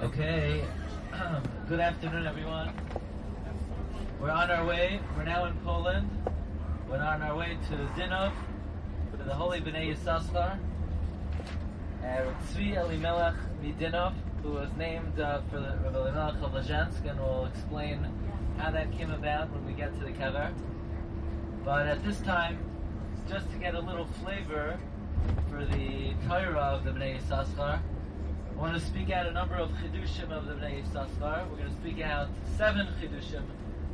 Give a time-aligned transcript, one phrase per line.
[0.00, 0.64] Okay,
[1.68, 2.72] good afternoon, everyone.
[4.20, 5.00] We're on our way.
[5.16, 6.08] We're now in Poland.
[6.88, 8.32] We're on our way to Dinov,
[9.18, 10.56] to the Holy Bnei Yissaschar.
[12.04, 17.18] Uh, Tzvi Elimelech Midinov, who was named uh, for the Rabbi Elimelech of Lezhensk, and
[17.18, 18.06] we'll explain
[18.56, 20.52] how that came about when we get to the kever.
[21.64, 22.56] But at this time,
[23.28, 24.78] just to get a little flavor
[25.50, 27.80] for the Torah of the Bnei Yissaschar,
[28.58, 31.48] I want to speak out a number of chidushim of the Bnei Yissaschar.
[31.48, 32.26] We're going to speak out
[32.56, 33.44] seven chidushim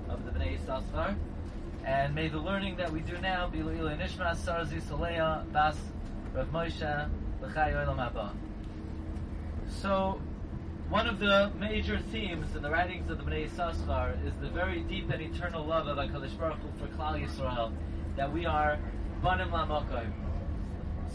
[0.08, 1.16] of the Bnei Yissaschar.
[1.84, 5.76] And may the learning that we do now be Le'ilei Nishmas Sarzi Saleya Bas
[6.32, 7.10] Rav Moshe
[7.42, 8.30] L'chai Olam Haba.
[9.82, 10.18] So,
[10.88, 14.80] one of the major themes in the writings of the Bnei Yissaschar is the very
[14.84, 17.70] deep and eternal love of HaKadosh Baruch Hu for Klal Yisrael,
[18.16, 18.78] that we are
[19.22, 20.10] Banim Lamokoim.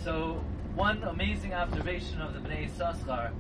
[0.04, 0.44] So,
[0.80, 3.32] one amazing observation of the Bnei Yissaschar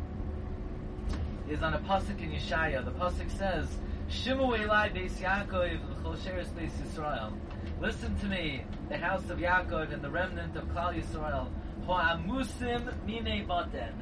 [1.50, 2.84] is on a pasuk in Yeshaya.
[2.84, 3.66] The pasuk says,
[4.10, 7.32] "Shimu Elai Beis Yaakov v'chol sheres Beis Yisrael."
[7.80, 11.48] Listen to me, the house of Yaakov and the remnant of Klal Yisrael,
[11.86, 13.94] ho'amusim mine baten,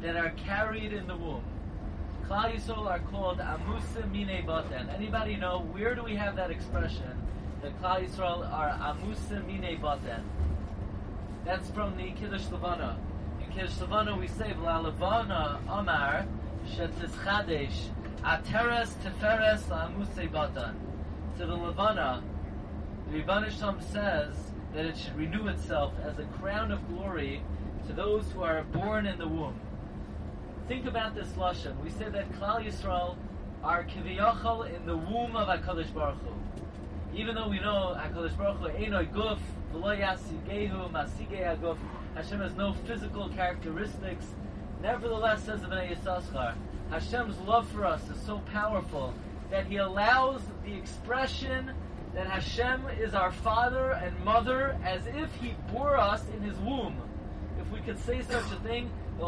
[0.00, 1.44] that are carried in the womb.
[2.26, 4.92] Klal Yisrael are called amusim mine baten.
[4.92, 7.24] Anybody know where do we have that expression?
[7.62, 10.24] That Klal Yisrael are amusim mine baten.
[11.44, 12.98] That's from the Kiddush Levana.
[13.40, 16.26] In Kiddush Levana we say, "V'la Levana Amar
[16.66, 17.88] Shetizchadesh
[18.22, 20.74] Ateres Teferes La'amusei Batan."
[21.38, 22.22] To the Levana,
[23.10, 27.42] the Shalom says that it should renew itself as a crown of glory
[27.86, 29.58] to those who are born in the womb.
[30.68, 31.76] Think about this lashon.
[31.82, 33.16] We say that Klal Yisrael
[33.64, 36.39] are kiviyachal in the womb of Hakadosh Baruch Hu.
[37.14, 39.38] Even though we know Hakadosh Baruch Hu einoi guf
[39.72, 41.76] v'lo masigei haguf,
[42.14, 44.26] Hashem has no physical characteristics.
[44.80, 46.54] Nevertheless, says the Bnei Yissaschar,
[46.90, 49.12] Hashem's love for us is so powerful
[49.50, 51.72] that He allows the expression
[52.14, 56.96] that Hashem is our father and mother as if He bore us in His womb.
[57.60, 59.26] If we could say such a thing, that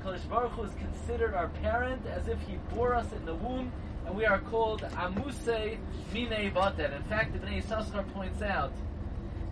[0.00, 3.72] HaKadosh Baruch Hu is considered our parent as if He bore us in the womb,
[4.06, 5.46] and we are called Amuse
[6.12, 6.94] Mine Baten.
[6.96, 8.72] In fact, the Bnei Yissaschar points out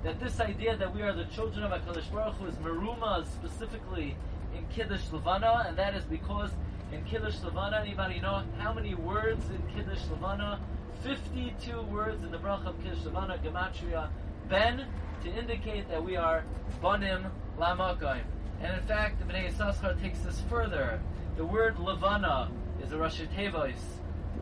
[0.02, 4.16] that this idea that we are the children of HaKadosh Baruch Hu is meruma specifically
[4.56, 6.50] in Kiddush Levana, and that is because
[6.92, 10.60] in Kiddush Levana, anybody know how many words in Kiddush Levana?
[11.02, 14.08] 52 words in the bracha of Kiddush Levana, Gematria,
[14.48, 14.86] Ben,
[15.24, 16.44] to indicate that we are
[16.82, 18.24] Bonim Lamakayim.
[18.60, 21.00] And in fact, the Bnei Yissaschar takes this further.
[21.36, 22.50] The word Levana
[22.84, 23.74] is a Rashi Tevois.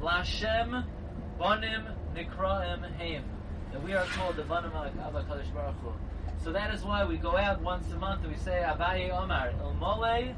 [0.00, 0.84] Lashem
[1.38, 1.84] Banim
[2.14, 3.24] Nikraim Haim.
[3.72, 5.92] That we are called the Banim of HaKadosh Baruch Hu.
[6.42, 9.52] So that is why we go out once a month and we say Abaye Omar
[9.60, 10.34] Il Mole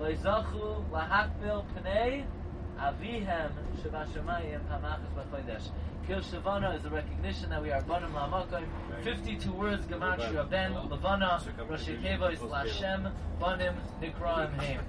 [0.00, 2.24] Leizachu Lahakbil Pnei
[2.78, 5.70] Avihem Shabashamayim Hamachas B'Chodesh.
[6.08, 8.64] Kil Shavana is a recognition that we are Banim Lamakim.
[9.04, 14.80] 52 words, Gematria Ben, Levana, Kevois, Lashem, Banim, Nikraim, Haim.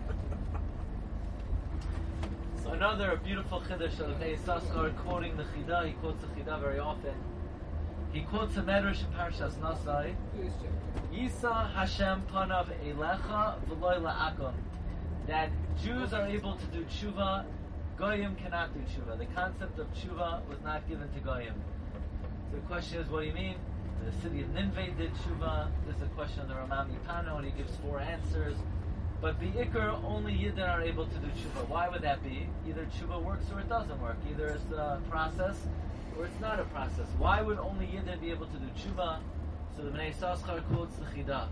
[2.72, 7.14] Another beautiful Chiddush of Bnei Yissaschar quoting the Chidah, he quotes the Chidah very often.
[8.14, 10.16] He quotes a medrash in Parshas Nasai.
[11.12, 14.54] Yisa Hashem panav elecha v'loy la'akom.
[15.28, 15.50] That
[15.84, 17.46] Jews are able to do tshuva,
[17.98, 19.18] goyim cannot do tshuva.
[19.18, 21.56] The concept of tshuva was not given to goyim.
[22.50, 23.56] So the question is, what do you mean?
[24.06, 25.70] The city of Ninveh did tshuva.
[25.86, 28.56] This is a question of the Ramam Yipano, and he gives four answers.
[29.22, 31.68] But the Iker, only Yidden are able to do tshuva.
[31.68, 32.48] Why would that be?
[32.68, 34.16] Either tshuva works or it doesn't work.
[34.30, 35.58] Either it's a process
[36.18, 37.08] or it's not a process.
[37.18, 39.20] Why would only Yidden be able to do tshuva?
[39.76, 41.48] So the Bnei Yissaschar quotes the Chidah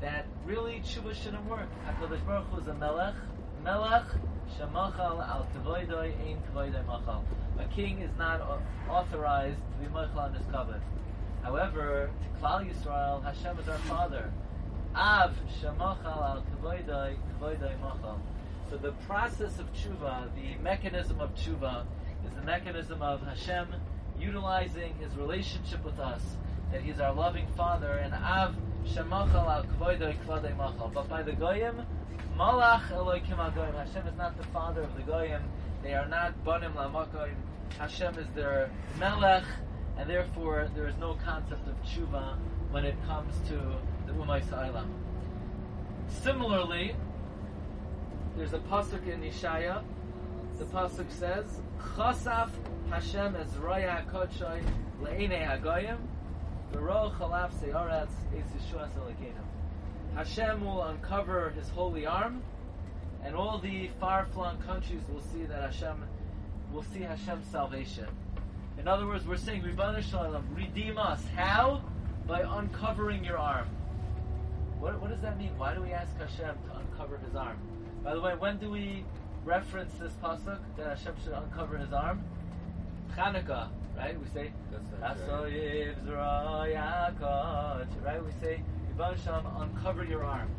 [0.00, 1.68] that really tshuva shouldn't work.
[1.86, 3.14] Hakadosh Baruch Hu is a melech,
[3.62, 4.04] melech
[4.58, 7.24] shemachal al kavoidoi ein kavoidoi machal.
[7.58, 8.40] A king is not
[8.90, 10.80] authorized to be machal on his covet.
[11.42, 14.32] However, to Klal Yisrael, Hashem is our father.
[14.94, 17.16] Av shemachal al kavoidoi
[17.80, 18.20] machal.
[18.70, 21.84] So the process of tshuva, the mechanism of tshuva,
[22.24, 23.74] is the mechanism of Hashem
[24.20, 26.22] utilizing His relationship with us,
[26.70, 28.54] that He's our loving Father, and Av
[28.86, 30.92] Shemachal al Kvoidoi Kvadei Machal.
[30.94, 31.84] But by the Goyim,
[32.38, 33.74] Malach Eloikim al Goyim.
[33.74, 35.42] Hashem is not the father of the Goyim.
[35.82, 37.34] They are not Banim Lamakoyim.
[37.78, 38.70] Hashem is their
[39.00, 39.44] Melech,
[39.98, 42.36] and therefore there is no concept of tshuva
[42.70, 43.76] when it comes to.
[46.08, 46.94] Similarly,
[48.36, 49.82] there's a pasuk in Yeshaya.
[50.58, 51.60] The pasuk says,
[51.96, 52.50] "Chasaf
[52.90, 54.62] Hashem es roya hakodshay
[55.02, 55.98] le'enei hagoyim,
[56.72, 58.88] v'ro chalaf se'aretz es Yeshua
[60.14, 62.42] Hashem will uncover His holy arm,
[63.24, 66.04] and all the far-flung countries will see that Hashem
[66.72, 68.06] will see Hashem's salvation.
[68.78, 71.24] In other words, we're saying, Ribbana Shalom, redeem us.
[71.36, 71.82] How?
[72.26, 73.68] By uncovering your arm.
[74.84, 75.56] What, what does that mean?
[75.56, 77.56] Why do we ask Hashem to uncover His arm?
[78.02, 79.06] By the way, when do we
[79.42, 82.22] reference this pasuk that Hashem should uncover His arm?
[83.16, 84.14] Chanukah, right?
[84.20, 84.52] We say,
[88.04, 88.24] right?
[88.26, 88.62] We say,
[88.94, 90.50] Ribbana Shalom, uncover your arm.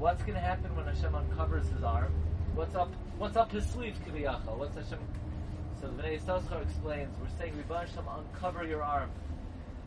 [0.00, 2.12] What's going to happen when Hashem uncovers His arm?
[2.56, 2.92] What's up?
[3.18, 4.58] What's up His sleeve, Kiviyachal?
[4.58, 4.98] What's Hashem?
[5.80, 9.12] So the Bnei explains, we're saying, Ribbana Shalom, uncover your arm.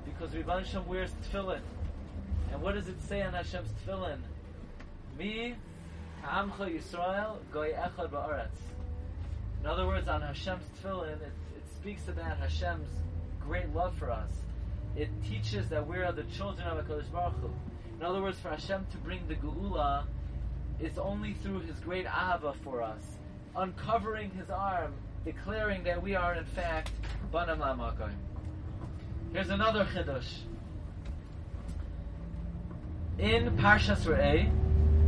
[0.05, 1.59] Because Ribbana Shalom wears tefillin.
[2.53, 4.19] And what does it say on Hashem's tefillin?
[5.17, 5.55] Mi
[6.21, 8.59] Ha'amcha Yisrael goy echad ba'aretz.
[9.59, 12.89] In other words, on Hashem's tefillin, it, it speaks about Hashem's
[13.41, 14.29] great love for us.
[14.95, 17.49] It teaches that we are the children of HaKadosh Baruch Hu.
[17.97, 20.03] In other words, for Hashem to bring the Geula,
[20.79, 23.01] it's only through His great Ahava for us.
[23.55, 24.93] Uncovering His arm,
[25.25, 26.91] declaring that we are in fact
[27.33, 28.13] Banam.
[29.33, 30.41] Here's another Chiddush.
[33.19, 34.49] In Parshas Re'eh,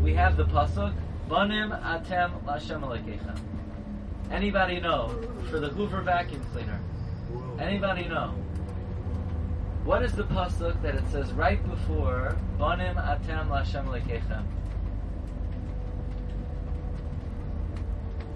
[0.04, 0.94] we have the pasuk
[1.28, 3.40] Banim Atem Lashem Alekechem.
[4.32, 5.20] Anybody know
[5.50, 6.80] for the Hoover vacuum cleaner?
[7.60, 8.28] Anybody know?
[9.84, 14.46] What is the pasuk that it says right before Banim Atem Lashem Alekechem?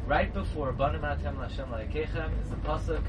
[0.07, 3.04] Right before Banim Atem Lashem Alekechem is the pasuk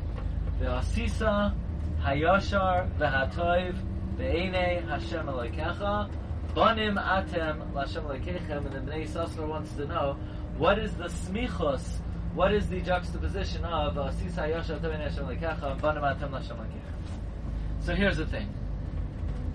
[0.59, 1.55] the Ve'asisa
[2.03, 3.77] Hayashar Ve'hatoiv
[4.19, 6.11] Ve'enei Hashem Alekecha
[6.55, 10.17] Banim atem Lashem lekechem, and the Bnei Yissaschar wants to know
[10.59, 11.81] what is the smichos,
[12.35, 16.57] what is the juxtaposition of uh, Asis Hayoshav Tevin Hashem lekecha and Banim atem Lashem
[16.57, 17.85] lekechem.
[17.85, 18.53] So here's the thing.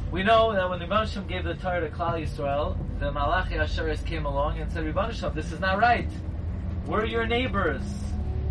[0.09, 4.05] We know that when the Rebbeinu gave the Torah to Klal Yisrael, the Malachi Asheris
[4.05, 6.09] came along and said, Rebbeinu this is not right.
[6.87, 7.83] We're your neighbors.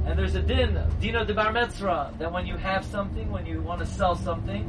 [0.04, 3.62] And there's a din, dino de bar metzra, that when you have something, when you
[3.62, 4.68] want to sell something,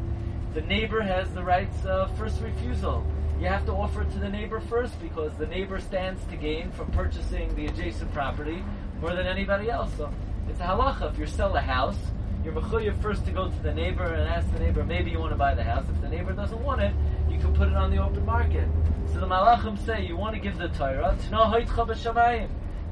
[0.54, 3.06] the neighbor has the rights of first refusal
[3.40, 6.72] you have to offer it to the neighbor first because the neighbor stands to gain
[6.72, 8.64] from purchasing the adjacent property
[9.02, 9.92] more than anybody else.
[9.98, 10.12] So
[10.50, 11.12] it's a halacha.
[11.12, 11.98] If you sell a house,
[12.44, 15.32] you're mechuyev first to go to the neighbor and ask the neighbor, maybe you want
[15.32, 15.86] to buy the house.
[15.94, 16.94] If the neighbor doesn't want it,
[17.30, 18.68] you can put it on the open market.
[19.12, 21.18] So the malachim say, you want to give the Torah,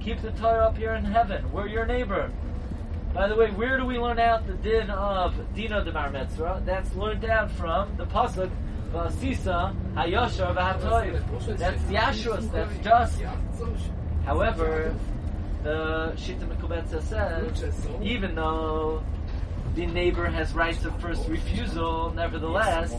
[0.01, 1.49] keep the Torah up here in heaven.
[1.51, 2.31] We're your neighbor.
[3.13, 6.65] By the way, where do we learn out the din of Dino de Bar Metzra?
[6.65, 8.49] That's learned out from the pasuk
[9.19, 11.57] Sisa Hayosha V'Hatoiv.
[11.57, 13.21] That's Yashrus, that's just.
[14.25, 14.95] However,
[15.63, 19.03] the Shita Mekubetza says, even though
[19.75, 22.93] the neighbor has rights of first refusal, nevertheless,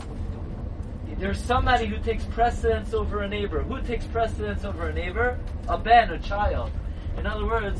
[1.17, 3.61] there's somebody who takes precedence over a neighbor.
[3.61, 5.39] Who takes precedence over a neighbor?
[5.69, 6.71] A ben, a child.
[7.17, 7.79] In other words,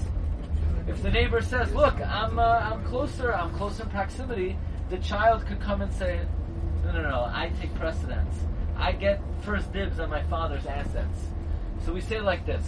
[0.88, 4.56] if the neighbor says, "Look, I'm uh, I'm closer, I'm closer in proximity,"
[4.90, 6.22] the child could come and say,
[6.92, 7.22] no, no, no.
[7.26, 8.36] I take precedence.
[8.78, 11.20] I get first dibs on my father's assets.
[11.86, 12.66] So we say like this: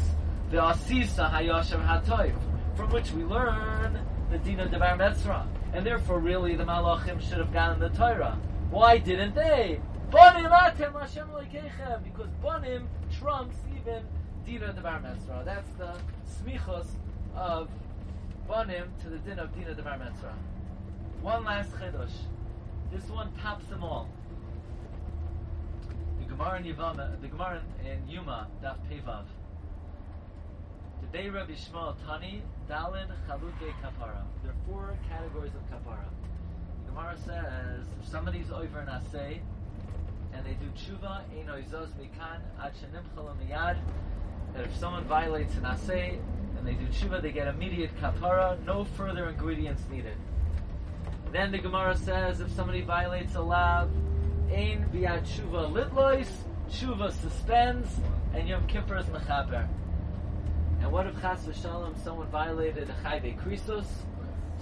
[0.51, 2.35] the asisa hayashem hatoiv,
[2.75, 3.99] from which we learn
[4.31, 8.37] the dina devar metzra, and therefore, really, the malachim should have gotten the Torah.
[8.69, 9.79] Why didn't they?
[10.11, 11.27] Banim atem Hashem
[12.03, 12.87] because bonim
[13.19, 14.03] trumps even
[14.45, 15.43] dina devar metzra.
[15.43, 15.93] That's the
[16.25, 16.87] smichos
[17.35, 17.69] of
[18.49, 20.33] bonim to the din of dina devar metzra.
[21.21, 22.11] One last chiddush.
[22.91, 24.07] This one tops them all.
[26.19, 29.25] The Gemara in Yavama, the Gemara in Yuma, Daf Pevav.
[31.01, 34.23] Today Rabbi Shmuel Tani, Dalin, Chalute, Kapara.
[34.41, 36.05] There are four categories of Kapara.
[36.85, 39.39] The Gemara says, if somebody's over an Asay,
[40.33, 43.77] and they do tshuva, ein oizos mikan, ad shenimchal miyad,
[44.53, 46.19] that if someone violates an Asay,
[46.57, 50.17] and they do tshuva, they get immediate kapara, no further ingredients needed.
[51.31, 53.89] Then the Gemara says if somebody violates a lav,
[54.49, 56.29] ein biat tshuva litlois,
[56.69, 57.99] tshuva suspends,
[58.33, 59.67] and Yom Kippur is mechaber.
[60.81, 63.87] And what if chas v'shalom someone violated a chayve krisos?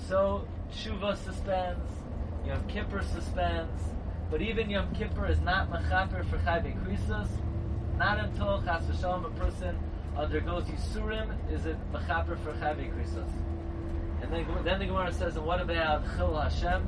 [0.07, 1.91] So tshuva suspends,
[2.47, 3.83] Yom Kippur suspends,
[4.31, 7.29] but even Yom Kippur is not mechaber for chayve krisos.
[7.97, 9.77] Not until chas v'shalom a person
[10.17, 13.29] undergoes yisurim is it mechaber for chayve krisos.
[14.25, 16.87] And then, then the Gemara says, and what about Chil Hashem?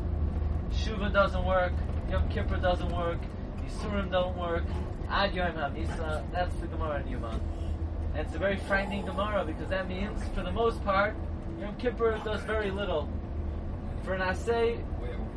[0.71, 1.71] Shuva doesn't work,
[2.09, 3.19] Yom Kippur doesn't work,
[3.63, 4.63] Yisurim don't work,
[5.07, 7.39] Ad Yom HaMisa, that's the Gemara in Yuma.
[8.15, 11.15] And it's a very frightening Gemara because that means, for the most part,
[11.61, 13.07] Yom Kippur does very little.
[14.03, 14.83] For an Asay,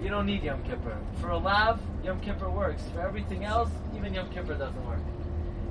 [0.02, 0.96] you don't need Yom Kippur.
[1.20, 2.82] For a Lav, Yom Kippur works.
[2.94, 5.02] For everything else, even Yom Kippur doesn't work.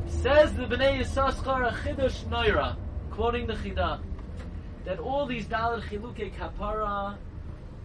[0.05, 2.75] Says the Bnei Yissaschar a chidush noira,
[3.09, 3.99] quoting the Chidah,
[4.85, 7.17] that all these dalad chiluke kapara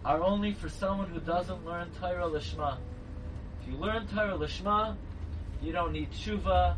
[0.03, 2.77] are only for someone who doesn't learn Torah lishma.
[3.61, 4.95] If you learn Torah lishma,
[5.61, 6.75] you don't need tshuva,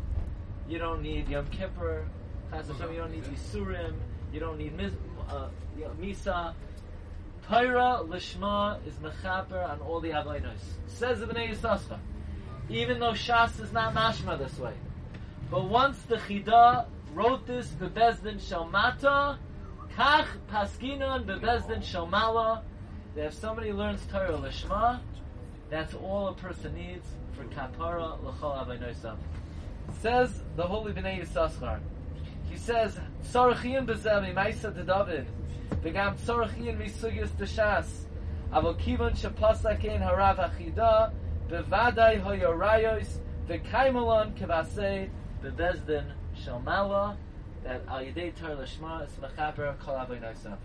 [0.68, 2.06] you don't need Yom Kippur,
[2.52, 3.94] you don't need Yisurim,
[4.32, 4.72] you don't need
[5.28, 5.48] uh,
[6.00, 6.54] Misa.
[7.46, 10.60] Torah lishma is mechaper on all the avodos.
[10.86, 11.98] Says the Bnei Yissaschar.
[12.68, 14.74] Even though Shas is not mashma this way.
[15.50, 19.38] But once the Chida wrote this, Bebezdin Shalmata,
[19.98, 22.62] Kach Paskinon Bebezdin Shalmala,
[23.16, 25.00] that if somebody learns Torah Lishma,
[25.70, 29.16] that's all a person needs for Kapara L'chol Avodosav.
[30.00, 31.80] Says the Holy Bnei Yissaschar.
[32.48, 35.26] He says, Tzorachiyim Bezeh Mimaisa de David,
[35.82, 38.04] V'gam Tzorachiyim Misugis de Shas,
[38.52, 39.18] Avo Kivon
[40.00, 41.10] Harav Achida,
[41.50, 45.10] Bevadai Hoyorayos, V'kaimalon Kevasei,
[45.42, 46.04] Bebezdin
[46.40, 47.16] Shalmala,
[47.64, 50.56] that Al Yidei Torah Lishma is Mechaber Kol Avodosav.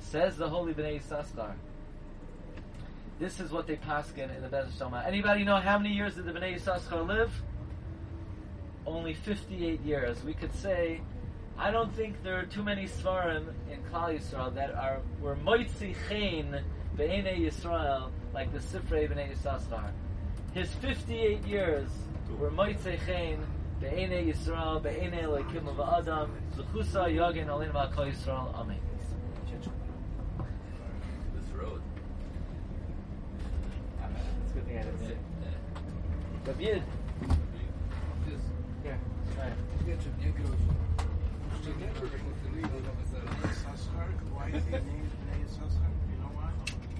[0.00, 1.52] Says the Holy Bnei Yissaschar.
[3.18, 5.06] This is what they paskin in the Bezdin Shalma.
[5.06, 7.32] Anybody know how many years did the Bnei Yissaschar live?
[8.86, 10.22] Only 58 years.
[10.24, 11.00] We could say,
[11.58, 15.94] I don't think there are too many Svarim in Klal Yisrael that are were Moitzi
[16.08, 16.64] Chen
[16.96, 19.90] Be'enei Yisrael like the Sifrei Bnei Yissaschar.
[20.54, 21.88] His 58 years
[22.38, 23.44] were Moitzi Chen
[23.80, 25.66] Be'enei Yisrael Be'enei Elokim
[25.98, 28.78] Adam Zechusa Yagin Alin V'Kol Yisrael Amen.
[31.34, 31.80] This road.
[34.42, 35.16] It's a good thing I didn't say.
[36.44, 36.82] David.
[38.82, 38.98] Here.
[39.36, 39.52] Right.
[44.32, 45.90] Why is he named Bnei Yissaschar?
[46.10, 46.50] You know why?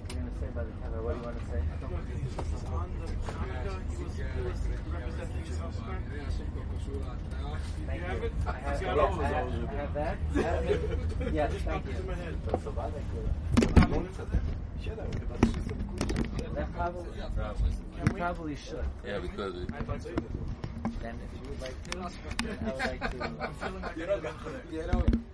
[0.09, 0.99] You're gonna say by the camera.
[1.03, 1.59] What do you want to say?
[1.69, 5.97] Because on the Hanukkah, he was, he was representing Yissaschar.
[7.87, 8.25] Thank You have you.
[8.25, 8.33] it?
[8.47, 9.69] I have, See, yes, I I have, it.
[9.69, 10.17] I have that.
[10.35, 11.33] I have it.
[11.33, 12.39] Yes, thank popped into my you.
[16.55, 17.05] That probably,
[17.35, 17.71] Probably.
[17.97, 18.83] you probably should.
[19.05, 19.69] Yeah, because it,
[21.03, 23.23] And if you would like to, I would like to.
[23.23, 25.28] I'm feeling like